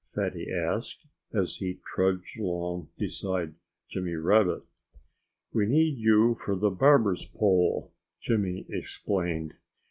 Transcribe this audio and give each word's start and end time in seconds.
Fatty 0.15 0.51
asked, 0.51 1.05
as 1.31 1.57
he 1.57 1.77
trudged 1.85 2.39
along 2.39 2.89
beside 2.97 3.53
Jimmy 3.87 4.15
Rabbit. 4.15 4.65
"We 5.53 5.67
need 5.67 5.99
you 5.99 6.33
for 6.43 6.55
the 6.55 6.71
barber's 6.71 7.27
pole," 7.37 7.91
Jimmy 8.19 8.65
explained. 8.67 9.53